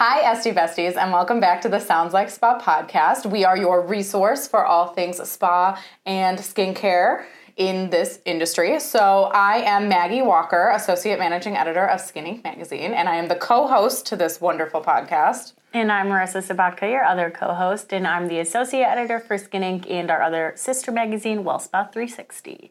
[0.00, 3.28] Hi, SD Besties, and welcome back to the Sounds Like Spa podcast.
[3.28, 7.24] We are your resource for all things spa and skincare
[7.56, 8.78] in this industry.
[8.78, 12.44] So, I am Maggie Walker, Associate Managing Editor of Skin Inc.
[12.44, 15.54] magazine, and I am the co host to this wonderful podcast.
[15.74, 19.62] And I'm Marisa Sobotka, your other co host, and I'm the Associate Editor for Skin
[19.62, 19.90] Inc.
[19.90, 22.70] and our other sister magazine, WellSpa 360.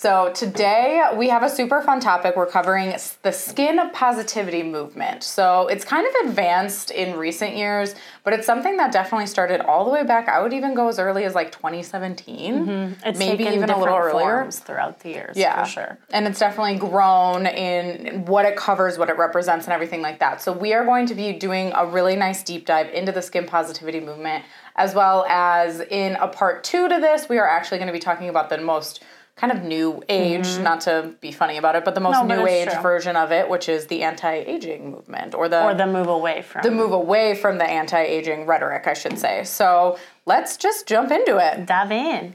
[0.00, 2.34] So, today we have a super fun topic.
[2.34, 5.22] We're covering the skin positivity movement.
[5.22, 9.84] So, it's kind of advanced in recent years, but it's something that definitely started all
[9.84, 10.26] the way back.
[10.26, 13.06] I would even go as early as like 2017, Mm-hmm.
[13.06, 14.38] It's maybe taken even a little earlier.
[14.38, 15.98] forms throughout the years, Yeah, for sure.
[16.08, 20.40] And it's definitely grown in what it covers, what it represents, and everything like that.
[20.40, 23.44] So, we are going to be doing a really nice deep dive into the skin
[23.44, 24.46] positivity movement,
[24.76, 27.98] as well as in a part two to this, we are actually going to be
[27.98, 29.04] talking about the most
[29.40, 32.28] kind of new age, not to be funny about it, but the most Mm-hmm.
[32.28, 32.82] No, new age true.
[32.82, 36.42] version of it, which is the anti aging movement or the, Or the move away
[36.42, 36.62] from.
[36.62, 39.44] the move away from the anti aging rhetoric, I should say.
[39.44, 41.64] So, let's just jump into it.
[41.64, 42.34] Dive in.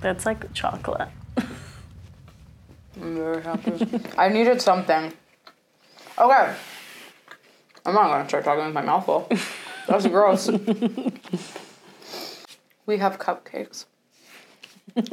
[0.00, 1.08] That's like chocolate.
[3.00, 4.00] I'm very happy.
[4.16, 5.12] I needed something.
[6.18, 6.54] Okay.
[7.84, 9.28] I'm not gonna start talking with my mouth full.
[9.86, 10.48] That's gross.
[12.86, 13.84] we have cupcakes.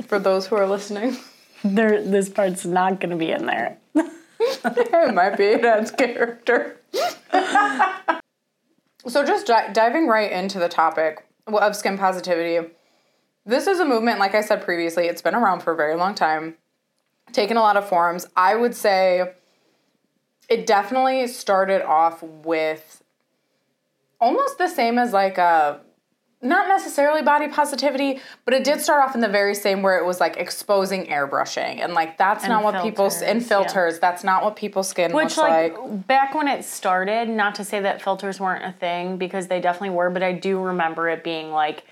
[0.07, 1.17] For those who are listening,
[1.63, 3.77] There, this part's not going to be in there.
[3.95, 6.77] it might be it adds character.
[9.07, 12.67] so, just di- diving right into the topic of skin positivity,
[13.45, 16.15] this is a movement, like I said previously, it's been around for a very long
[16.15, 16.55] time,
[17.31, 18.25] taken a lot of forms.
[18.35, 19.33] I would say
[20.49, 23.03] it definitely started off with
[24.19, 25.81] almost the same as like a
[26.43, 30.05] not necessarily body positivity, but it did start off in the very same where it
[30.05, 33.99] was like exposing airbrushing and like that's not what people's and filters, yeah.
[34.01, 36.07] That's not what people's skin looks like, like.
[36.07, 39.91] back when it started, not to say that filters weren't a thing because they definitely
[39.91, 41.85] were, but I do remember it being like,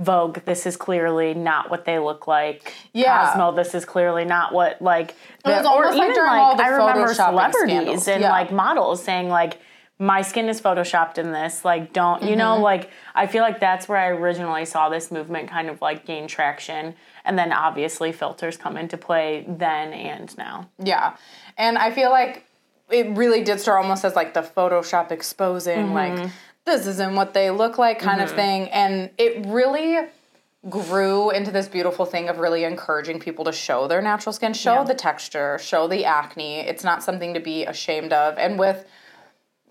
[0.00, 2.74] Vogue, this is clearly not what they look like.
[2.92, 3.26] Yeah.
[3.28, 5.14] Cosmo, this is clearly not what like.
[5.44, 8.08] was the- almost like during all the I remember celebrities scandals.
[8.08, 8.30] and Yeah.
[8.30, 9.60] like models saying like,
[10.00, 11.64] my skin is photoshopped in this.
[11.64, 12.54] Like, don't you know?
[12.54, 12.62] Mm-hmm.
[12.64, 16.26] Like, I feel like that's where I originally saw this movement kind of like gain
[16.26, 20.68] traction, and then obviously filters come into play then and now.
[20.82, 21.14] Yeah.
[21.56, 22.44] And I feel like
[22.90, 26.28] it really did start almost as like the Photoshop exposing, like,
[26.66, 28.68] this isn't what they look like kind of thing.
[28.70, 30.08] And it really
[30.68, 34.76] grew into this beautiful thing of really encouraging people to show their natural skin, show
[34.76, 34.84] Yeah.
[34.84, 36.60] the texture, show the acne.
[36.60, 38.38] It's not something to be ashamed of.
[38.38, 38.86] And with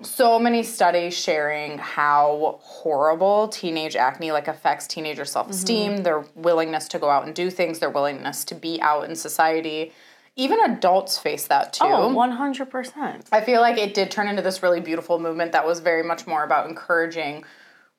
[0.02, 6.04] so many studies sharing how horrible teenage acne like affects teenager self-esteem Mm-hmm.
[6.04, 9.94] their willingness to go out and do things their willingness to be out in society
[10.36, 13.28] even adults face that too Oh, one hundred percent.
[13.32, 16.26] i feel like it did turn into this really beautiful movement that was very much
[16.28, 17.44] more about encouraging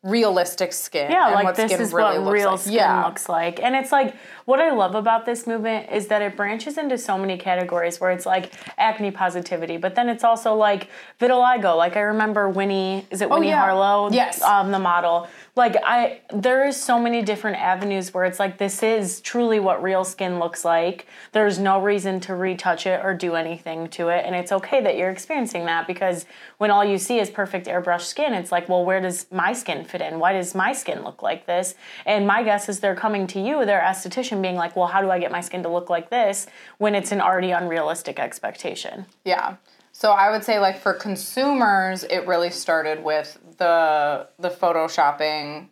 [0.02, 2.60] realistic skin Yeah, and like what this skin is really what looks real like.
[2.60, 3.06] skin yeah.
[3.06, 3.58] looks like.
[3.62, 4.14] And it's like
[4.44, 8.10] what I love about this movement is that it branches into so many categories where
[8.10, 11.74] it's like acne positivity, but then it's also like vitiligo.
[11.78, 13.60] Like I remember Winnie, is it Winnie Oh, yeah.
[13.60, 14.10] Harlow?
[14.12, 14.42] Yes.
[14.42, 15.26] Um, the model.
[15.56, 19.80] Like I there is so many different avenues where it's like this is truly what
[19.80, 21.06] real skin looks like.
[21.30, 24.24] There's no reason to retouch it or do anything to it.
[24.26, 26.26] And it's okay that you're experiencing that because
[26.58, 29.84] when all you see is perfect airbrush skin, it's like, well, where does my skin
[29.84, 30.18] fit in?
[30.18, 31.76] Why does my skin look like this?
[32.04, 35.10] And my guess is they're coming to you, their esthetician, being like, well, how do
[35.10, 36.48] I get my skin to look like this
[36.78, 39.06] when it's an already unrealistic expectation?
[39.24, 39.56] Yeah.
[39.96, 45.68] So I would say like for consumers, it really started with the the photoshopping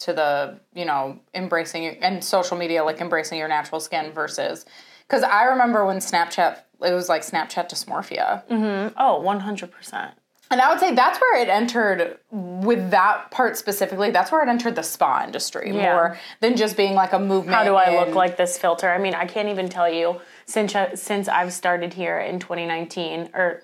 [0.00, 4.66] to the, you know, embracing your, and social media like embracing your natural skin versus
[5.08, 8.44] cuz I remember when Snapchat it was like Snapchat dysmorphia.
[8.48, 8.92] Mhm.
[8.96, 10.10] Oh, 100%.
[10.50, 14.10] And I would say that's where it entered with that part specifically.
[14.10, 15.92] That's where it entered the spa industry Yeah.
[15.94, 17.56] more than just being like a movement.
[17.56, 18.90] How do I in- look like this filter?
[18.90, 23.30] I mean, I can't even tell you since I- since I've started here in 2019
[23.34, 23.62] or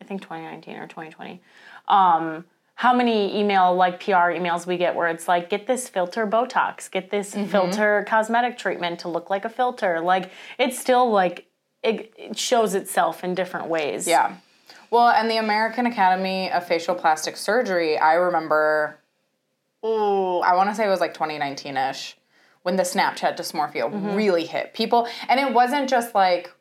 [0.00, 1.40] I think 2019 or 2020.
[1.88, 2.44] Um,
[2.74, 6.90] how many email like PR emails we get where it's like get this filter Botox,
[6.90, 7.50] get this Mm-hmm.
[7.50, 10.00] filter cosmetic treatment to look like a filter.
[10.00, 11.46] Like it's still like
[11.82, 14.06] it, it shows itself in different ways.
[14.06, 14.36] Yeah.
[14.90, 18.98] Well, and the American Academy of Facial Plastic Surgery, I remember,
[19.84, 22.16] ooh, I want to say it was like 2019 ish
[22.66, 25.06] when the Snapchat dysmorphia really hit people.
[25.28, 26.52] And it wasn't just like,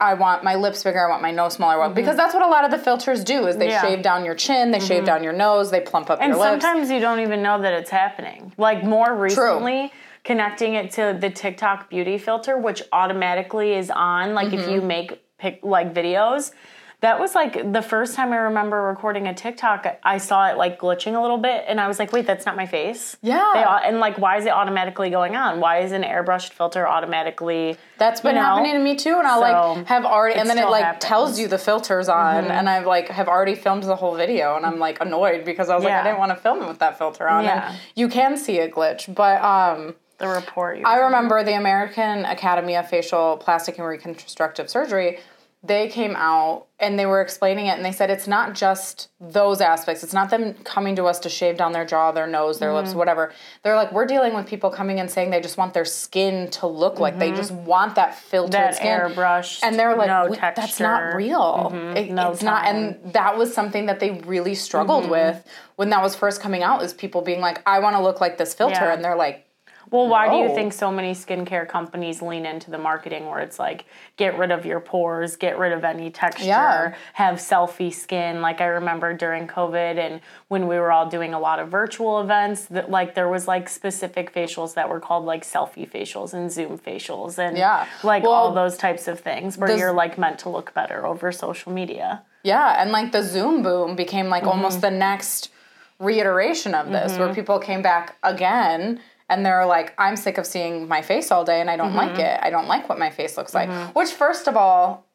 [0.00, 1.90] I want my lips bigger, I want my nose smaller.
[1.90, 3.70] Because that's what a lot of the filters do is they Mm-hmm.
[3.70, 3.82] Yeah.
[3.82, 3.86] Mm-hmm.
[3.96, 6.52] shave down your chin, they shave down your nose, they plump up And your lips.
[6.54, 8.54] And sometimes you don't even know that it's happening.
[8.56, 9.92] Like more recently,
[10.24, 14.32] connecting it to the TikTok beauty filter, which automatically is on.
[14.32, 14.70] Like if Mm-hmm.
[14.70, 16.52] you make pic, like videos,
[17.00, 19.86] that was like the first time I remember recording a TikTok.
[20.02, 22.56] I saw it like glitching a little bit, and I was like, "Wait, that's not
[22.56, 23.50] my face." Yeah.
[23.54, 25.60] They, and like, why is it automatically going on?
[25.60, 27.76] Why is an airbrushed filter automatically?
[27.98, 28.46] That's been you know?
[28.46, 31.04] happening to me too, and I'll So, like have already, and then it like happens.
[31.04, 31.08] Mm-hmm.
[31.08, 34.66] tells you the filters on, and I've like have already filmed the whole video, and
[34.66, 36.98] I'm like annoyed because I was like I didn't want to film it with that
[36.98, 37.70] filter on, Yeah.
[37.70, 40.78] and you can see a glitch, but um, The report.
[40.78, 45.20] You I remember the American Academy of Facial Plastic and Reconstructive Surgery.
[45.64, 49.60] They came out and they were explaining it, and they said it's not just those
[49.60, 50.04] aspects.
[50.04, 52.76] It's not them coming to us to shave down their jaw, their nose, their Mm-hmm.
[52.86, 53.32] lips, whatever.
[53.64, 56.68] They're like, we're dealing with people coming and saying they just want their skin to
[56.68, 58.62] look like they just want that filtered Mm-hmm.
[58.66, 59.00] that skin.
[59.00, 59.60] airbrushed.
[59.64, 61.72] And they're like, no that's not real.
[61.96, 62.64] It- no it's not.
[62.66, 65.10] And that was something that they really struggled Mm-hmm.
[65.10, 65.44] with
[65.74, 66.84] when that was first coming out.
[66.84, 68.94] Is people being like, I want to look like this filter, Yeah.
[68.94, 69.44] and they're like,
[69.90, 73.58] Well, why do you think so many skincare companies lean into the marketing where it's
[73.58, 73.86] like,
[74.16, 76.94] get rid of your pores, get rid of any texture, Yeah.
[77.14, 78.40] have selfie skin?
[78.42, 82.20] Like I remember during COVID and when we were all doing a lot of virtual
[82.20, 86.50] events, that like there was like specific facials that were called like selfie facials and
[86.52, 87.86] Zoom facials and Yeah.
[88.02, 91.32] like Well, all those types of things where you're like meant to look better over
[91.32, 92.22] social media.
[92.42, 94.50] Yeah, and like the Zoom boom became like Mm-hmm.
[94.50, 95.50] almost the next
[95.98, 100.88] reiteration of this, where people came back again and they're like, I'm sick of seeing
[100.88, 102.20] my face all day and I don't like Mm-hmm.
[102.20, 102.40] it.
[102.42, 103.68] I don't like what my face looks like.
[103.94, 105.06] Which, first of all,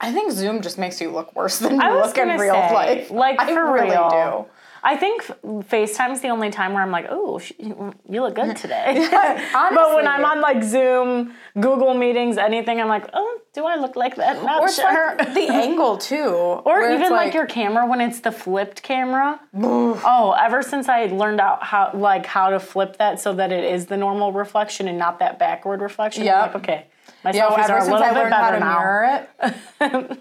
[0.00, 3.10] I think Zoom just makes you look worse than you look in real say, life.
[3.10, 4.46] like I for really real.
[4.46, 4.50] do.
[4.82, 9.08] I think FaceTime's the only time where I'm like, oh, you look good today.
[9.54, 13.76] Honestly, but when I'm on like Zoom, Google meetings, anything, I'm like, oh, do I
[13.76, 14.42] look like that?
[14.42, 15.16] Not or sure.
[15.18, 19.40] like the angle too, or even it's like, your camera when it's the flipped camera.
[19.54, 23.64] oh, ever since I learned out how like how to flip that so that it
[23.64, 26.22] is the normal reflection and not that backward reflection.
[26.28, 26.86] I'm like, okay,
[27.24, 28.78] my Yeah, selfies ever are a since little I bit learned how better to now.
[28.78, 29.26] mirror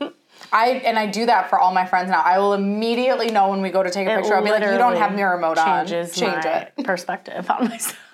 [0.09, 0.13] it.
[0.51, 2.21] I and I do that for all my friends now.
[2.21, 4.35] I will immediately know when we go to take a It picture.
[4.35, 5.85] I'll be like, "You don't have mirror mode on.
[5.85, 7.97] changes Change my it." perspective on myself.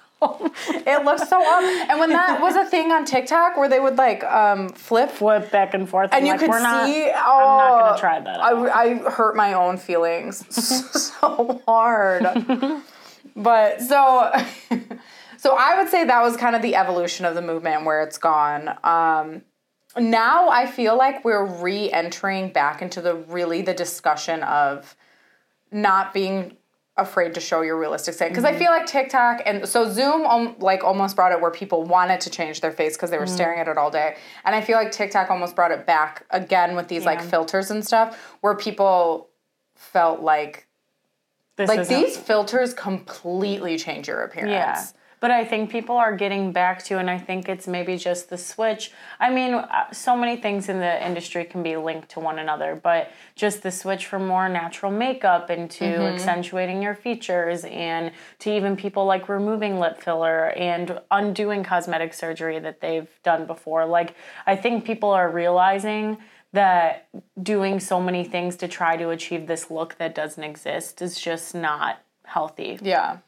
[0.70, 1.90] It looks so off.
[1.90, 5.52] And when that was a thing on TikTok where they would like um, flip, Flip
[5.52, 8.20] back and forth, and you like, could we're not, see, I'm oh, not gonna try
[8.22, 8.40] that.
[8.42, 8.52] I.
[8.70, 12.26] I hurt my own feelings so hard.
[13.36, 14.32] but so,
[15.38, 18.18] so I would say that was kind of the evolution of the movement where it's
[18.18, 18.70] gone.
[18.86, 19.42] Um,
[19.98, 24.96] now I feel like we're re-entering back into the really the discussion of
[25.72, 26.58] not being
[26.96, 30.56] afraid to show your realistic skin because I feel like TikTok and so Zoom um,
[30.60, 33.60] like almost brought it where people wanted to change their face because they were staring
[33.60, 34.16] at it all day.
[34.46, 37.84] And I feel like TikTok almost brought it back again with these like filters and
[37.84, 39.30] stuff where people
[39.76, 40.68] felt like
[41.56, 44.52] This like these filters completely change your appearance.
[44.52, 44.86] Yeah.
[45.24, 48.38] But I think people are getting back to, and I think it's maybe just the
[48.38, 48.92] switch.
[49.22, 52.76] I mean, uh, so many things in the industry can be linked to one another,
[52.76, 58.76] but just the switch from more natural makeup into accentuating your features and to even
[58.76, 63.86] people like removing lip filler and undoing cosmetic surgery that they've done before.
[63.86, 64.16] Like,
[64.46, 66.18] I think people are realizing
[66.52, 67.08] that
[67.42, 71.56] doing so many things to try to achieve this look that doesn't exist is just
[71.56, 72.78] not healthy.
[72.82, 73.20] Yeah.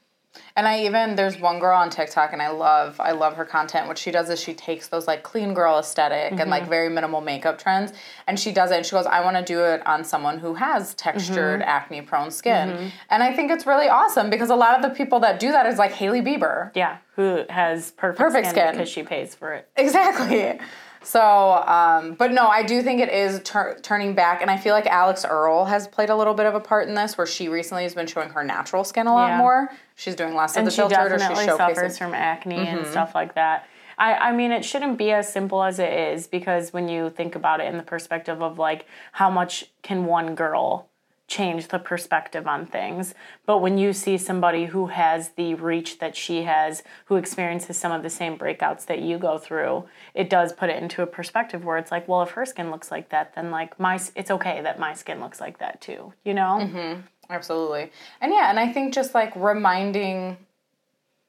[0.55, 3.87] And I even there's one girl on TikTok and I love I love her content.
[3.87, 6.49] What she does is she takes those like clean girl esthetic and Mm-hmm.
[6.49, 7.91] like very minimal makeup trends
[8.27, 10.53] and she does it and she goes, I want to do it on someone who
[10.55, 11.69] has textured Mm-hmm.
[11.69, 12.91] acne prone skin.
[13.09, 15.65] And I think it's really awesome because a lot of the people that do that
[15.65, 16.71] is like Hailey Bieber.
[16.75, 18.71] Yeah, who has perfect, Perfect skin, skin.
[18.73, 19.67] because she pays for it.
[19.75, 20.59] Exactly.
[21.03, 24.73] So, um, but no, I do think it is tur- turning back, and I feel
[24.73, 27.47] like Alix Earle has played a little bit of a part in this, where she
[27.47, 29.37] recently has been showing her natural skin a lot Yeah.
[29.37, 29.71] more.
[29.95, 31.57] She's doing less of the she filtered, or she's showcasing.
[31.57, 32.91] suffers from acne and mm-hmm.
[32.91, 33.67] stuff like that.
[33.97, 37.35] I, I mean, it shouldn't be as simple as it is because when you think
[37.35, 40.89] about it in the perspective of like how much can one girl
[41.27, 43.15] change the perspective on things.
[43.45, 47.91] But when you see somebody who has the reach that she has, who experiences some
[47.91, 51.65] of the same breakouts that you go through, it does put it into a perspective
[51.65, 54.61] where it's like, well, if her skin looks like that, then like my it's okay
[54.61, 56.59] that my skin looks like that too, you know?
[56.61, 57.01] Mm-hmm.
[57.29, 57.91] Absolutely.
[58.21, 60.37] And yeah, and I think just like reminding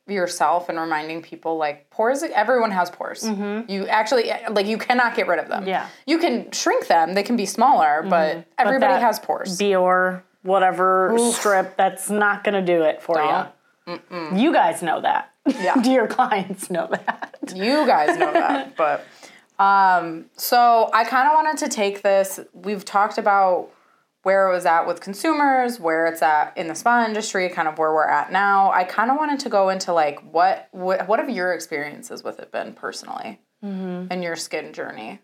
[0.08, 3.24] yourself and reminding people like pores everyone has pores.
[3.24, 5.60] You actually like you cannot get rid of them.
[5.60, 5.68] Mm-hmm.
[5.68, 5.88] Yeah.
[6.06, 9.58] You can shrink them, they can be smaller, but everybody that has pores.
[9.58, 13.20] Biore, whatever strip, that's not going to do it for
[13.86, 14.00] you.
[14.34, 15.32] You guys know that.
[15.46, 15.80] Yeah.
[15.80, 17.34] Do your clients know that?
[17.54, 19.04] you guys know that, but
[19.58, 22.38] Um, so I kind of wanted to take this.
[22.52, 23.70] We've talked about
[24.26, 27.78] where it was at with consumers, where it's at in the spa industry, kind of
[27.78, 28.72] where we're at now.
[28.72, 32.40] I kind of wanted to go into like what what, what have your experiences with
[32.40, 34.08] it been personally, mm-hmm.
[34.10, 35.20] and your skin journey.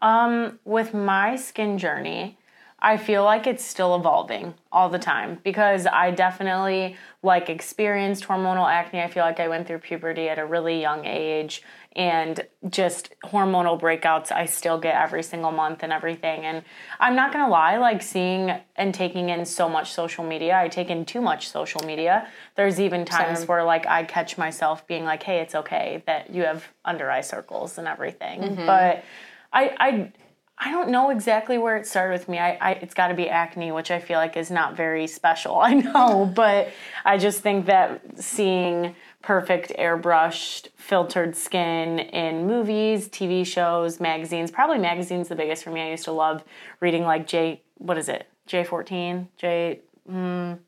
[0.00, 2.38] Um, with my skin journey,
[2.82, 8.70] I feel like it's still evolving all the time because I definitely like experienced hormonal
[8.70, 9.02] acne.
[9.02, 11.62] I feel like I went through puberty at a really young age
[11.96, 16.46] and just hormonal breakouts I still get every single month and everything.
[16.46, 16.62] And
[16.98, 20.88] I'm not gonna lie, like seeing and taking in so much social media, I take
[20.88, 22.28] in too much social media.
[22.56, 23.48] There's even times Same.
[23.48, 27.20] where like I catch myself being like, hey, it's okay that you have under eye
[27.22, 28.40] circles and everything.
[28.40, 28.66] Mm-hmm.
[28.66, 29.04] But
[29.52, 30.12] I, I
[30.62, 32.38] I don't know exactly where it started with me.
[32.38, 35.58] I, I it's got to be acne, which I feel like is not very special.
[35.60, 36.68] I know, but
[37.04, 44.78] I just think that seeing perfect airbrushed filtered skin in movies, TV shows, magazines, probably
[44.78, 45.80] magazines the biggest for me.
[45.80, 46.44] I used to love
[46.80, 48.26] reading like J what is it?
[48.46, 50.58] J14, J mm,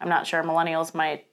[0.00, 0.42] I'm not sure.
[0.42, 1.26] Millennials might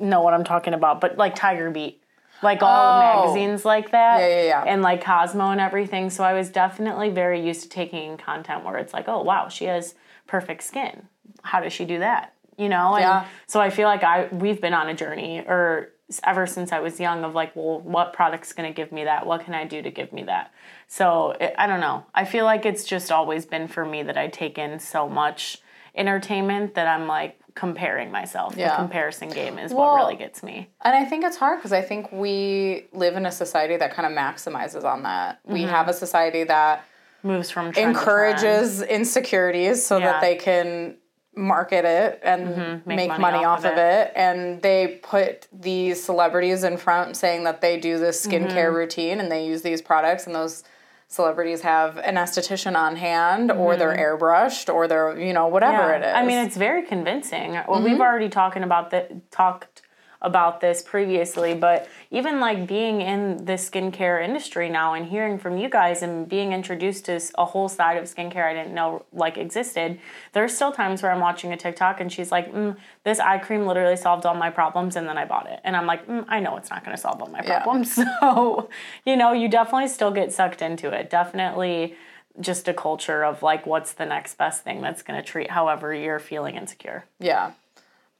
[0.00, 1.99] know what I'm talking about, but like Tiger Beat
[2.42, 3.00] like all oh.
[3.00, 4.20] magazines like that.
[4.20, 4.64] Yeah, yeah, yeah.
[4.66, 6.10] And like Cosmo and everything.
[6.10, 9.66] So I was definitely very used to taking content where it's like, oh wow, she
[9.66, 9.94] has
[10.26, 11.08] perfect skin.
[11.42, 12.34] How does she do that?
[12.56, 12.94] You know?
[12.94, 13.26] And yeah.
[13.46, 15.90] so I feel like I we've been on a journey or
[16.24, 19.26] ever since I was young of like, well, what product's going to give me that?
[19.26, 20.52] What can I do to give me that?
[20.88, 22.04] So it, I don't know.
[22.14, 25.62] I feel like it's just always been for me that I take in so much
[25.94, 28.54] entertainment that I'm like, comparing myself.
[28.56, 28.70] Yeah.
[28.70, 30.70] The comparison game is well, what really gets me.
[30.80, 34.10] And I think it's hard because I think we live in a society that kind
[34.10, 35.42] of maximizes on that.
[35.42, 35.52] Mm-hmm.
[35.52, 36.86] We have a society that
[37.22, 40.12] moves from encourages insecurities so yeah.
[40.12, 40.96] that they can
[41.36, 42.88] market it and mm-hmm.
[42.88, 43.78] make, make, money, money off, of, it.
[43.78, 44.12] it.
[44.16, 48.74] And they put these celebrities in front saying that they do this skincare mm-hmm.
[48.74, 50.64] routine and they use these products and those
[51.10, 53.60] celebrities have an esthetician on hand mm-hmm.
[53.60, 55.96] or they're airbrushed or they're you know whatever yeah.
[55.96, 57.84] it is i mean it's very convincing well mm-hmm.
[57.84, 59.82] we've already talking about the talked
[60.22, 65.56] about this previously, but even like being in the skincare industry now and hearing from
[65.56, 69.38] you guys and being introduced to a whole side of skincare I didn't know like
[69.38, 69.98] existed,
[70.32, 73.66] there's still times where I'm watching a TikTok and she's like, mm, "This eye cream
[73.66, 76.40] literally solved all my problems," and then I bought it, and I'm like, mm, "I
[76.40, 78.04] know it's not going to solve all my problems." Yeah.
[78.20, 78.68] So,
[79.06, 81.08] you know, you definitely still get sucked into it.
[81.10, 81.96] Definitely
[82.38, 85.94] just a culture of like what's the next best thing that's going to treat however
[85.94, 87.04] you're feeling insecure.
[87.18, 87.52] Yeah.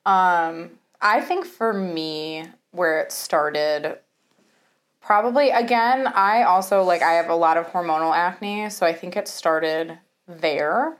[0.06, 0.70] Um
[1.02, 3.98] I think for me, where it started,
[5.00, 9.16] probably again, I also like I have a lot of hormonal acne, so I think
[9.16, 10.96] it started there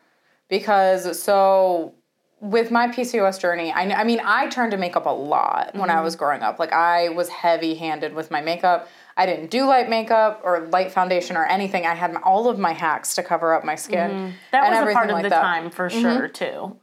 [0.49, 1.95] because so
[2.41, 5.79] with my PCOS journey, I, I mean, I turned to makeup a lot mm-hmm.
[5.79, 6.05] when I mm-hmm.
[6.05, 6.59] was growing up.
[6.59, 8.89] Like, I was heavy handed with my makeup.
[9.17, 11.85] I didn't do light makeup or light foundation or anything.
[11.85, 14.11] I had all of my hacks to cover up my skin.
[14.11, 14.31] Mm-hmm.
[14.53, 15.43] That was a part of like the that.
[15.43, 16.01] time for mm-hmm.
[16.01, 16.77] sure, too.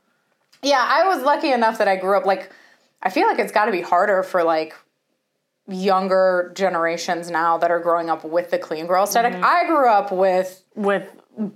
[0.62, 2.51] Yeah, I was lucky enough that I grew up like
[3.01, 4.75] I feel like it's got to be harder for like
[5.67, 9.43] younger generations now that are growing up with the clean girl esthetic mm-hmm.
[9.43, 11.09] I grew up with with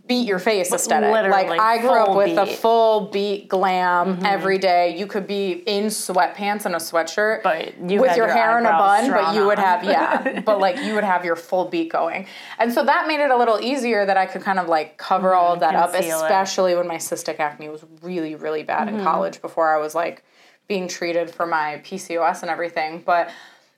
[0.07, 1.11] beat your face aesthetic.
[1.11, 2.37] Literally, like I grew up with beat.
[2.37, 4.25] a full beat glam mm-hmm.
[4.25, 4.95] every day.
[4.97, 8.65] You could be in sweatpants and a sweatshirt, but you with your, your hair in
[8.65, 11.91] a bun, but you would have yeah, but like you would have your full beat
[11.91, 12.27] going,
[12.59, 15.29] and so that made it a little easier that I could kind of like cover
[15.29, 15.39] mm-hmm.
[15.39, 16.77] all of that up, especially it.
[16.77, 19.03] when my cystic acne was really really bad in mm-hmm.
[19.03, 20.23] college before I was like
[20.71, 23.03] being treated for my PCOS and everything.
[23.05, 23.29] But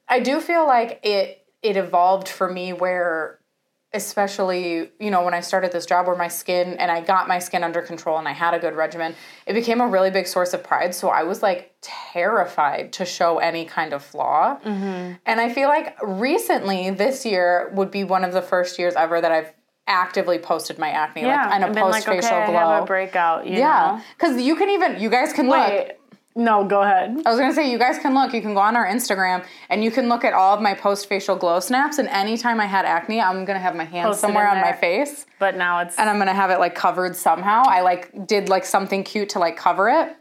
[0.07, 3.39] I do feel like it it evolved for me where
[3.95, 7.37] especially you know when i started this job where my skin and i got my
[7.37, 9.13] skin under control and i had a good regimen
[9.45, 13.37] it became a really big source of pride so i was like terrified to show
[13.37, 15.13] any kind of flaw mm-hmm.
[15.27, 19.21] and i feel like recently this year would be one of the first years ever
[19.21, 19.53] that i've
[19.87, 22.85] actively posted my acne yeah, like and a post facial okay, glow I have a
[22.85, 25.97] breakout yeah because you can even you guys can Wait, look
[26.35, 27.21] no, go ahead.
[27.25, 28.33] I was gonna say you guys can look.
[28.33, 31.07] You can go on our Instagram and you can look at all of my post
[31.07, 31.99] facial glow snaps.
[31.99, 35.25] And anytime I had acne, I'm gonna have my hand Posted somewhere on my face.
[35.37, 37.63] But now it's and I'm gonna have it like covered somehow.
[37.67, 40.15] I like did like something cute to like cover it.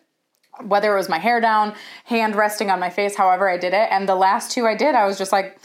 [0.62, 3.88] Whether it was my hair down, hand resting on my face, however I did it.
[3.90, 5.58] And the last two I did, I was just like,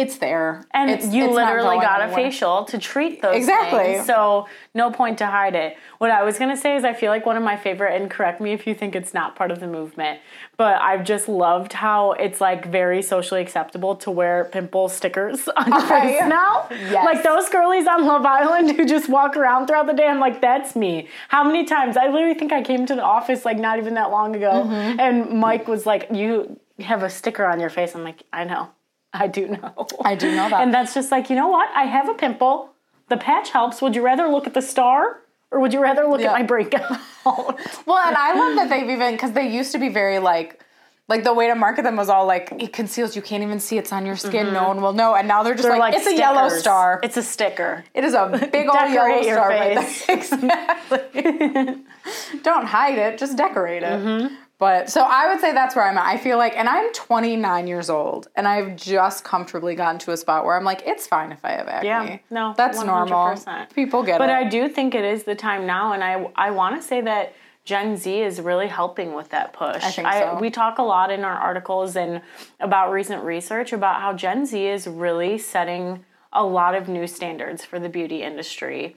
[0.00, 0.64] it's there.
[0.72, 2.26] And it's, you it's literally got anywhere.
[2.26, 3.94] a facial to treat those exactly.
[3.94, 5.76] Things, so no point to hide it.
[5.98, 8.40] What I was gonna say is I feel like one of my favorite, and correct
[8.40, 10.20] me if you think it's not part of the movement,
[10.56, 15.70] but I've just loved how it's like very socially acceptable to wear pimple stickers on
[15.70, 16.66] your face now.
[16.70, 17.04] Yes.
[17.04, 20.06] Like those girlies on Love Island who just walk around throughout the day.
[20.06, 21.08] I'm like, that's me.
[21.28, 21.96] How many times?
[21.96, 25.00] I literally think I came to the office like not even that long ago, mm-hmm.
[25.00, 27.94] and Mike was like, you have a sticker on your face.
[27.94, 28.70] I'm like, I know.
[29.12, 29.86] I do know.
[30.04, 30.62] I do know that.
[30.62, 31.68] And that's just like, you know what?
[31.74, 32.70] I have a pimple.
[33.08, 33.82] The patch helps.
[33.82, 36.32] Would you rather look at the star or would you rather look Yeah.
[36.32, 36.98] at my breakout?
[37.24, 40.60] Well, and I love that they've even because they used to be very like.
[41.08, 43.16] Like the way to market them was all like it conceals.
[43.16, 44.52] You can't even see it's on your skin.
[44.52, 45.16] No one will know.
[45.16, 47.00] And now they're just They're like, it's a yellow star.
[47.02, 47.84] It's a sticker.
[47.94, 50.30] It is a big old yellow star right face.
[50.30, 50.46] there.
[51.10, 51.82] Exactly.
[52.42, 53.86] Don't hide it, just decorate it.
[53.86, 54.34] Mm-hmm.
[54.60, 56.04] But so I would say that's where I'm at.
[56.04, 60.16] I feel like, and I'm 29 years old, and I've just comfortably gotten to a
[60.18, 61.88] spot where I'm like, it's fine if I have acne.
[61.88, 63.30] Yeah, no, that's normal.
[63.30, 63.74] 100%.
[63.74, 64.28] People get But it.
[64.28, 67.00] But I do think it is the time now, and I I want to say
[67.00, 67.32] that
[67.64, 69.82] Gen Z is really helping with that push.
[69.82, 70.38] I think so.
[70.38, 72.20] we talk a lot in our articles and
[72.60, 77.64] about recent research about how Gen Z is really setting a lot of new standards
[77.64, 78.96] for the beauty industry.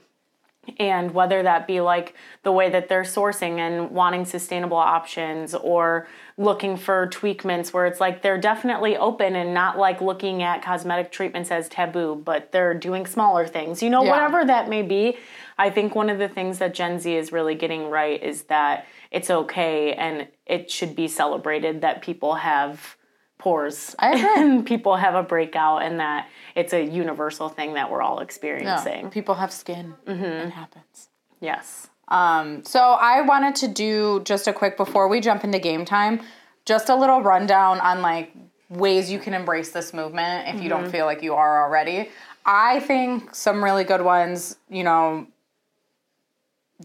[0.78, 6.06] And whether that be like the way that they're sourcing and wanting sustainable options or
[6.36, 11.12] looking for tweakments where it's like they're definitely open and not like looking at cosmetic
[11.12, 13.82] treatments as taboo, but they're doing smaller things.
[13.82, 14.10] You know, Yeah.
[14.10, 15.16] whatever that may be.
[15.56, 18.86] I think one of the things that Gen Z is really getting right is that
[19.12, 22.96] it's okay and it should be celebrated that people have
[23.44, 28.16] pores and people have a breakout and that it's a universal thing that we're all
[28.16, 29.10] Yeah, experiencing.
[29.10, 29.94] people have skin.
[30.06, 30.24] Mm-hmm.
[30.48, 31.08] It happens.
[31.40, 31.88] Yes.
[32.08, 36.20] Um, so I wanted to do just a quick before we jump into game time,
[36.64, 38.32] just a little rundown on like
[38.70, 42.08] ways you can embrace this movement if you don't feel like you are already.
[42.46, 45.26] I think some really good ones, you know,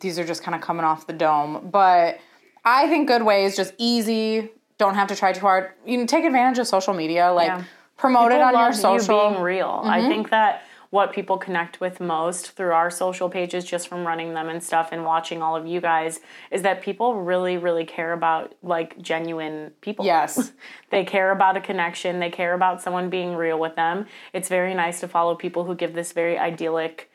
[0.01, 2.19] these are just kind of coming off the dome, but
[2.65, 4.49] I think good ways, just easy,
[4.79, 5.71] don't have to try too hard.
[5.85, 7.63] You can take advantage of social media, like Yeah.
[7.97, 9.19] promote it People on your social.
[9.19, 9.25] Mm-hmm.
[9.27, 9.81] You being real.
[9.83, 14.33] I think that what people connect with most through our social pages, just from running
[14.33, 16.19] them and stuff and watching all of you guys,
[16.49, 20.03] is that people really, really care about like genuine people.
[20.03, 20.51] Yes.
[20.89, 22.19] they care about a connection.
[22.19, 24.07] They care about someone being real with them.
[24.33, 27.08] It's very nice to follow people who give this very idyllic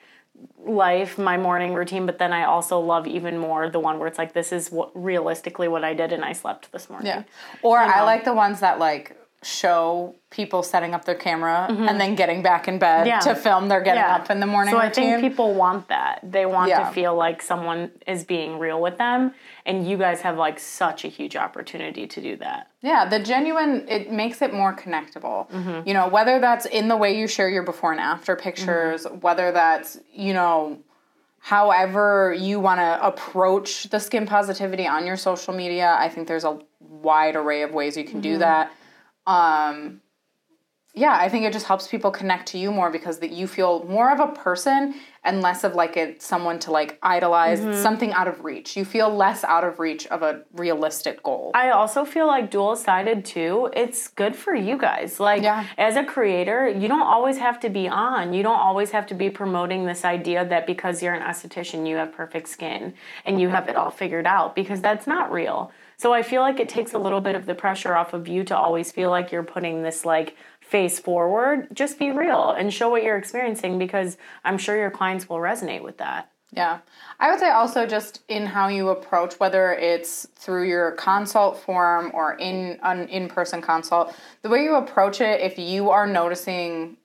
[0.66, 4.18] life, my morning routine, but then I also love even more the one where it's
[4.18, 7.08] like, this is what realistically what I did and I slept this morning.
[7.08, 7.22] Yeah.
[7.62, 12.14] Or I like the ones that like show people setting up their camera and then
[12.14, 13.08] getting back in bed Mm-hmm.
[13.08, 13.18] Yeah.
[13.20, 14.16] to film their getting Yeah.
[14.16, 16.20] up in the morning So I think people want that.
[16.22, 16.88] They want Yeah.
[16.88, 19.34] to feel like someone is being real with them,
[19.66, 22.70] and you guys have like such a huge opportunity to do that.
[22.82, 25.48] yeah, the genuine it makes it more connectable.
[25.50, 25.88] Mm-hmm.
[25.88, 29.20] You know, whether that's in the way you share your before and after pictures, Mm-hmm.
[29.20, 30.78] whether that's, you know,
[31.38, 36.44] however you want to approach the skin positivity on your social media, I think there's
[36.44, 38.40] a wide array of ways you can do Mm-hmm.
[38.40, 38.72] that.
[39.26, 40.00] Um
[40.96, 43.82] yeah, I think it just helps people connect to you more because that you feel
[43.84, 47.82] more of a person and less of like a someone to like idolize, Mm-hmm.
[47.82, 48.76] something out of reach.
[48.76, 51.50] You feel less out of reach of a realistic goal.
[51.54, 53.70] I also feel like dual sided too.
[53.74, 55.18] It's good for you guys.
[55.20, 55.66] Like Yeah.
[55.78, 58.32] as a creator, you don't always have to be on.
[58.34, 61.96] You don't always have to be promoting this idea that because you're an esthetician, you
[61.96, 65.72] have perfect skin and you have it all figured out because that's not real.
[65.96, 68.42] So I feel like it takes a little bit of the pressure off of you
[68.44, 70.36] to always feel like you're putting this like
[70.74, 71.68] face forward.
[71.72, 75.84] Just be real and show what you're experiencing because I'm sure your clients will resonate
[75.84, 76.32] with that.
[76.50, 76.80] Yeah.
[77.20, 82.10] I would say also just in how you approach, whether it's through your consult form
[82.12, 86.96] or in an in person consult, the way you approach it, if you are noticing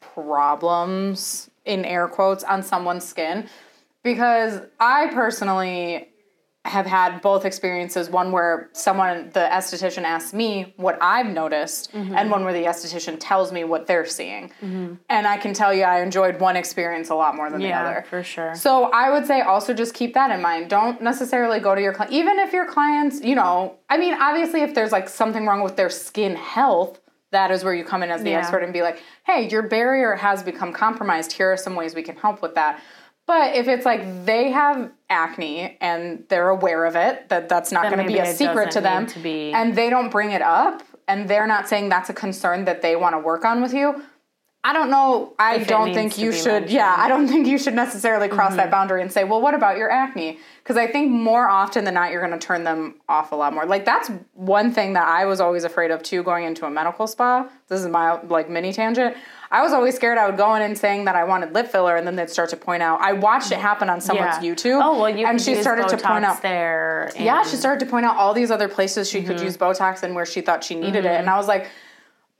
[0.00, 3.50] problems in air quotes on someone's skin,
[4.02, 6.08] because I personally
[6.64, 12.14] have had both experiences one where someone the esthetician asks me what i've noticed mm-hmm.
[12.16, 14.48] and one where the esthetician tells me what they're seeing.
[14.62, 14.94] Mm-hmm.
[15.10, 18.06] And i can tell you i enjoyed one experience a lot more than the other.
[18.08, 18.54] for sure.
[18.54, 20.70] so i would say also just keep that in mind.
[20.70, 24.62] Don't necessarily go to your client even if your clients you know i mean obviously
[24.62, 27.00] if there's like something wrong with their skin health
[27.30, 28.38] that is where you come in as the Yeah.
[28.38, 31.32] expert and be like hey your barrier has become compromised.
[31.32, 32.80] Here are some ways we can help with that
[33.26, 37.84] but if it's like they have acne and they're aware of it, that that's not
[37.90, 40.82] going to be a secret to them, to be- and they don't bring it up,
[41.08, 44.02] and they're not saying that's a concern that they want to work on with you.
[44.66, 45.34] I don't know.
[45.38, 46.46] I If don't think you should.
[46.46, 46.66] mentioned.
[46.68, 46.76] Mm-hmm.
[46.76, 49.76] Yeah, I don't think you should necessarily cross that boundary and say, "Well, what about
[49.76, 53.32] your acne?" Because I think more often than not, you're going to turn them off
[53.32, 53.66] a lot more.
[53.66, 57.06] Like that's one thing that I was always afraid of too, going into a medical
[57.06, 57.46] spa.
[57.68, 59.14] This is my like mini tangent.
[59.50, 61.96] I was always scared I would go in and saying that I wanted lip filler,
[61.96, 63.00] and then they'd start to point out.
[63.00, 64.80] I watched it happen on someone's YouTube.
[64.82, 67.10] Oh well, you and she started to point out there.
[67.18, 70.14] yeah, she started to point out all these other places she could use Botox and
[70.14, 71.68] where she thought she needed it, and I was like,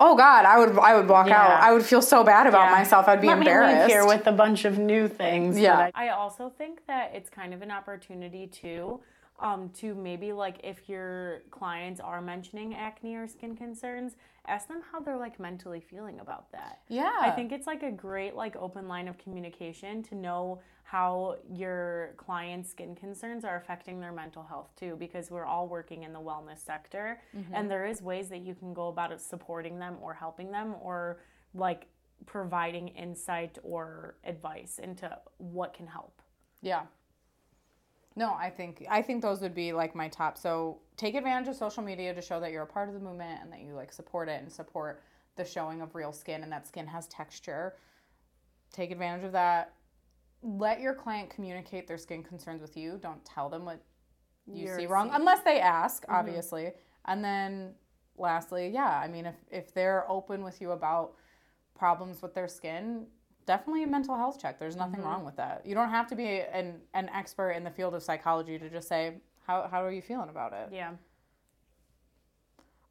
[0.00, 1.40] "Oh God, I would, I would walk Yeah.
[1.40, 1.62] out.
[1.62, 2.76] I would feel so bad about Yeah.
[2.78, 3.06] myself.
[3.08, 5.58] I'd be Let embarrassed." Me leave here with a bunch of new things.
[5.58, 5.90] Yeah.
[5.94, 9.00] I, I also think that it's kind of an opportunity too
[9.40, 14.80] um, to maybe like if your clients are mentioning acne or skin concerns, ask them
[14.90, 16.80] how they're like mentally feeling about that.
[16.88, 17.12] Yeah.
[17.20, 22.14] I think it's like a great like open line of communication to know how your
[22.16, 26.20] clients' skin concerns are affecting their mental health too because we're all working in the
[26.20, 27.54] wellness sector mm-hmm.
[27.54, 31.20] and there is ways that you can go about supporting them or helping them or
[31.54, 31.86] like
[32.26, 36.20] providing insight or advice into what can help.
[36.60, 36.82] Yeah.
[38.16, 40.38] No, I think I think those would be like my top.
[40.38, 43.40] So take advantage of social media to show that you're a part of the movement
[43.42, 45.02] and that you like support it and support
[45.36, 47.74] the showing of real skin and that skin has texture.
[48.72, 49.74] Take advantage of that.
[50.42, 52.98] Let your client communicate their skin concerns with you.
[53.02, 53.82] Don't tell them what
[54.46, 55.16] you You're see wrong seeing.
[55.16, 56.14] unless they ask, mm-hmm.
[56.14, 56.72] obviously.
[57.06, 57.74] And then
[58.16, 61.14] lastly, yeah, I mean if if they're open with you about
[61.74, 63.06] problems with their skin,
[63.46, 64.58] definitely a mental health check.
[64.58, 65.08] There's nothing mm-hmm.
[65.08, 65.62] wrong with that.
[65.64, 68.88] You don't have to be an, an expert in the field of psychology to just
[68.88, 69.14] say,
[69.46, 70.68] how, how are you feeling about it?
[70.72, 70.92] Yeah.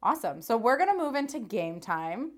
[0.02, 0.42] Awesome.
[0.42, 2.32] So we're going to move into game time.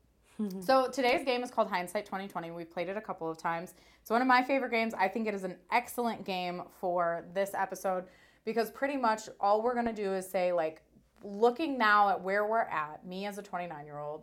[0.60, 2.50] so today's game is called Hindsight 2020.
[2.52, 3.74] We've played it a couple of times.
[4.00, 4.94] It's one of my favorite games.
[4.94, 8.04] I think it is an excellent game for this episode
[8.44, 10.82] because pretty much all we're going to do is say, like,
[11.22, 14.22] looking now at where we're at, me as a 29 year old,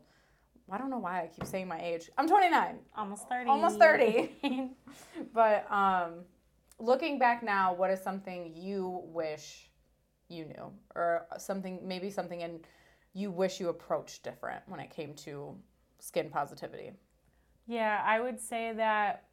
[0.72, 2.10] I don't know why I keep saying my age.
[2.18, 2.80] I'm 29.
[2.96, 3.50] Almost 30.
[3.50, 4.72] Almost 30.
[5.34, 6.26] but um,
[6.80, 9.70] looking back now, what is something you wish
[10.30, 12.60] you knew, or something maybe something in
[13.14, 15.56] you wish you approached different when it came to
[16.00, 16.92] skin positivity?
[17.66, 19.27] Yeah, I would say that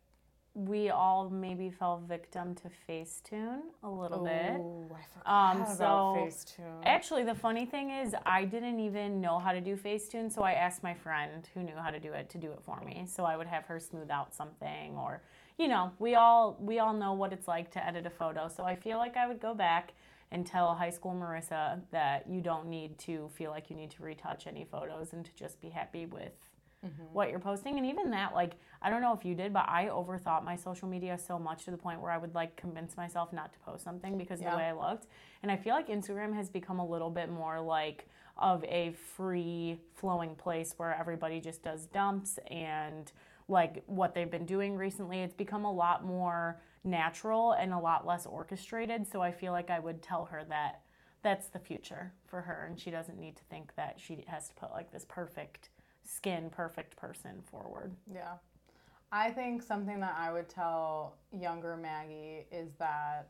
[0.55, 4.53] we all maybe fell victim to Facetune a little bit.
[4.57, 6.83] Ooh, I forgot Um, about so Facetune.
[6.85, 10.53] actually, the funny thing is, I didn't even know how to do Facetune, so I
[10.53, 13.05] asked my friend who knew how to do it to do it for me.
[13.07, 15.23] So I would have her smooth out something, or
[15.59, 18.49] you know, we all we all know what it's like to edit a photo.
[18.49, 19.93] So I feel like I would go back
[20.31, 24.03] and tell high school Marisa that you don't need to feel like you need to
[24.03, 26.33] retouch any photos and to just be happy with
[26.85, 27.14] Mm-hmm.
[27.14, 29.87] what you're posting and even that like i don't know if you did but i
[29.87, 33.33] overthought my social media so much to the point where i would like convince myself
[33.33, 35.07] not to post something because of the way i looked.
[35.42, 39.79] And i feel like instagram has become a little bit more like of a free
[39.94, 43.12] flowing place where everybody just does dumps and
[43.49, 45.20] like what they've been doing recently.
[45.20, 49.07] It's become a lot more natural and a lot less orchestrated.
[49.07, 50.81] So i feel like i would tell her that
[51.23, 54.55] that's the future for her and she doesn't need to think that she has to
[54.55, 55.70] put like this perfect
[56.05, 58.35] skin perfect person forward Yeah.
[59.12, 63.29] I think something that I would tell younger Maggie is that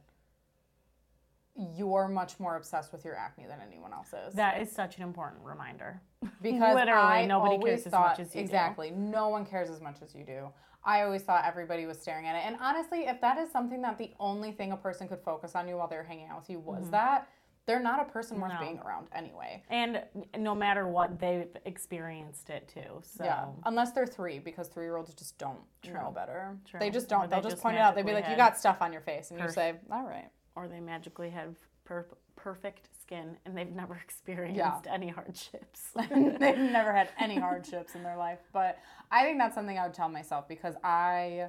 [1.56, 4.34] you're much more obsessed with your acne than anyone else is.
[4.34, 6.00] that is such an important reminder
[6.42, 8.44] because literally I nobody cares as thought, much as you do.
[8.44, 10.48] exactly no one cares as much as you do
[10.84, 13.98] i always thought everybody was staring at it and honestly if that is something that
[13.98, 16.58] the only thing a person could focus on you while they're hanging out with you
[16.58, 16.90] was mm-hmm.
[16.90, 17.28] that
[17.66, 18.52] they're not a person worth.
[18.52, 18.60] No.
[18.60, 20.02] being around anyway and
[20.38, 24.96] no matter what they've experienced it too so yeah unless they're three because three year
[24.96, 25.58] olds just don't
[25.92, 26.80] know better True.
[26.80, 28.58] they just don't they they'll just just point it out they'll be like you got
[28.58, 32.88] stuff on your face and you say all right or they magically have per- perfect
[33.00, 38.40] skin and they've never experienced any hardships They've never had any hardships in their life.
[38.52, 38.78] But
[39.10, 41.48] I think that's something I would tell myself because I,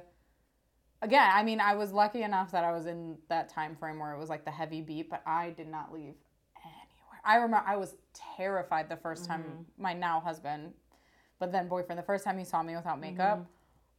[1.02, 4.12] again, I mean, I was lucky enough that I was in that time frame where
[4.12, 6.14] it was like the heavy beat, but I did not leave
[6.64, 7.20] anywhere.
[7.24, 9.82] I remember I was terrified the 1st time mm-hmm.
[9.82, 10.72] my now husband,
[11.38, 13.38] but then boyfriend, the first time he saw me without makeup.
[13.38, 13.50] Mm-hmm.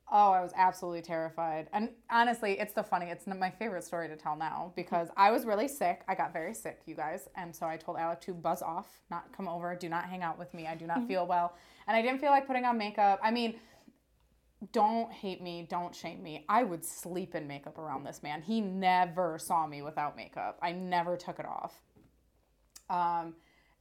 [0.10, 1.68] Oh, I was absolutely terrified.
[1.74, 5.46] And honestly, it's the funny, it's my favorite story to tell now because I was
[5.46, 6.04] really sick.
[6.08, 7.28] I got very sick, you guys.
[7.36, 10.40] And so I told Alec to buzz off, not come over, do not hang out
[10.40, 10.66] with me.
[10.66, 11.08] I do not mm-hmm.
[11.08, 11.58] feel well.
[11.90, 13.20] And I didn't feel like putting on makeup.
[13.22, 13.60] I mean,
[14.72, 16.46] don't hate me, don't shame me.
[16.50, 18.42] I would sleep in makeup around this man.
[18.42, 20.58] He never saw me without makeup.
[20.62, 21.82] I never took it off.
[22.90, 23.36] Um,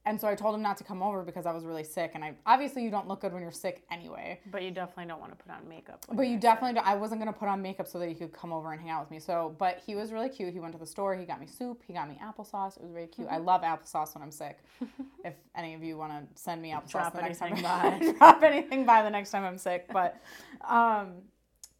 [0.07, 2.11] and so I told him not to come over because I was really sick.
[2.15, 4.39] And I obviously you don't look good when you're sick anyway.
[4.51, 7.19] but you definitely don't want to put on makeup But you definitely, don't- I wasn't
[7.21, 9.19] gonna put on makeup so that he could come over and hang out with me.
[9.19, 10.53] So, but he was really cute.
[10.53, 11.15] He went to the store.
[11.15, 11.83] He got me soup.
[11.85, 12.77] He got me applesauce.
[12.77, 13.27] It was very cute.
[13.29, 14.59] I love applesauce when I'm sick.
[15.25, 18.13] if any of you want to send me applesauce Drop the next time, anything by.
[18.17, 19.87] drop anything by the next time I'm sick.
[19.91, 20.21] But,
[20.67, 21.15] um,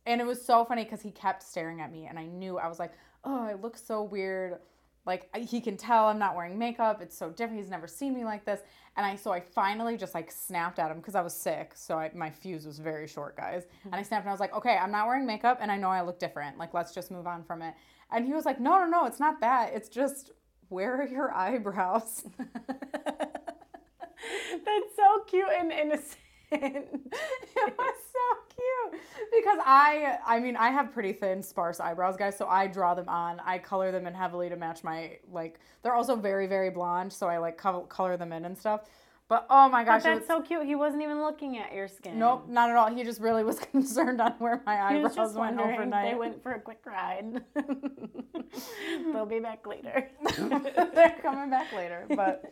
[0.05, 2.67] and it was so funny because he kept staring at me, and I knew I
[2.67, 4.59] was like, oh, I look so weird.
[5.07, 7.01] Like he can tell I'm not wearing makeup.
[7.01, 7.61] It's so different.
[7.61, 8.59] He's never seen me like this.
[8.97, 11.71] And I so I finally just like snapped at him because I was sick.
[11.75, 13.63] So I, my fuse was very short, guys.
[13.85, 14.07] And I mm-hmm.
[14.07, 16.19] snapped and I was like, okay, I'm not wearing makeup and I know I look
[16.19, 16.57] different.
[16.57, 17.73] Like let's just move on from it.
[18.11, 19.71] And he was like, no, no, no, it's not that.
[19.73, 20.31] It's just
[20.67, 22.25] where are your eyebrows?
[24.65, 26.17] That's so cute and innocent.
[26.51, 26.89] it
[27.77, 32.47] was so cute because I I mean I have pretty thin sparse eyebrows guys so
[32.47, 36.15] I draw them on I color them in heavily to match my like they're also
[36.15, 38.81] very very blonde so I like co- color them in and stuff
[39.29, 40.65] but oh my gosh But that's was- so cute.
[40.65, 42.17] He wasn't even looking at your skin.
[42.17, 45.59] nope not at all he just really was concerned on where my eyebrows just went
[45.59, 47.43] overnight They went for a quick ride.
[49.13, 50.09] They'll be back later.
[50.93, 52.45] they're coming back later but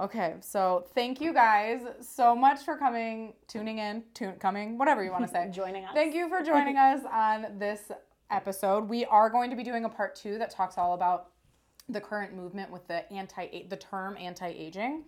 [0.00, 5.10] okay so thank you guys so much for coming tuning in tune coming whatever you
[5.10, 5.90] want to say Joining us.
[5.94, 7.92] Thank you for joining us on this
[8.30, 8.88] episode.
[8.88, 11.28] We are going to be doing a part two that talks all about
[11.88, 15.04] the current movement with the anti the term anti-aging.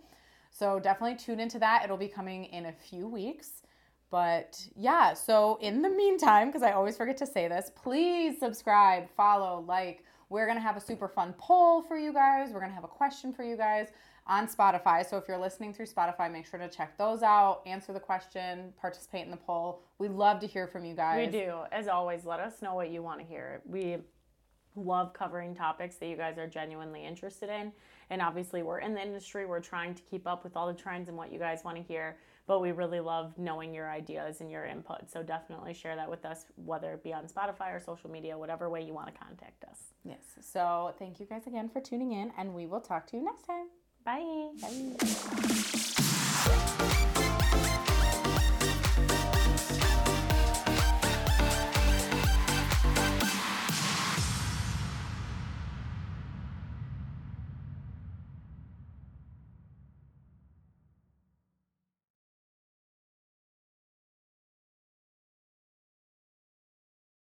[0.51, 1.81] So definitely tune into that.
[1.83, 3.63] It'll be coming in a few weeks.
[4.09, 9.09] But yeah, so in the meantime, because I always forget to say this, please subscribe,
[9.15, 10.03] follow, like.
[10.29, 12.49] We're gonna have a super fun poll for you guys.
[12.51, 13.87] We're gonna have a question for you guys
[14.27, 15.07] on Spotify.
[15.07, 18.73] So if you're listening through Spotify, make sure to check those out, answer the question,
[18.79, 19.81] participate in the poll.
[19.99, 21.25] We love to hear from you guys.
[21.25, 21.61] We do.
[21.71, 23.61] As always, let us know what you want to hear.
[23.65, 23.97] We
[24.75, 27.71] love covering topics that you guys are genuinely interested in.
[28.09, 31.09] And obviously, we're in the industry, we're trying to keep up with all the trends
[31.09, 32.17] and what you guys want to hear.
[32.45, 35.11] But we really love knowing your ideas and your input.
[35.11, 38.69] So definitely share that with us, whether it be on Spotify or social media, whatever
[38.69, 39.79] way you want to contact us.
[40.05, 40.21] Yes.
[40.39, 43.43] So thank you guys again for tuning in, and we will talk to you next
[43.43, 43.67] time.
[44.07, 44.23] Bye.
[44.61, 45.17] Bye.